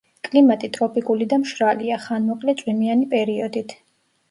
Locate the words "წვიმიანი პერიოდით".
2.65-3.79